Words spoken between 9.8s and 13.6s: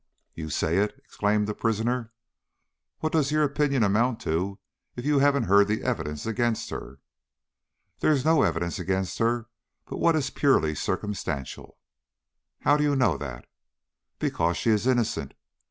but what is purely circumstantial." "How do you know that?"